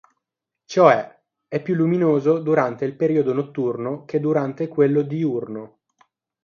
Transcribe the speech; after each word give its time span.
Cioè, 0.65 1.21
è 1.47 1.61
più 1.61 1.75
luminoso 1.75 2.39
durante 2.39 2.85
il 2.85 2.95
periodo 2.95 3.33
notturno 3.33 4.03
che 4.05 4.19
durante 4.19 4.67
quello 4.67 5.03
diurno. 5.03 5.81